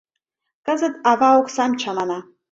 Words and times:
Кызыт 0.65 0.93
ава 1.11 1.29
оксам 1.39 1.71
чамана. 1.81 2.19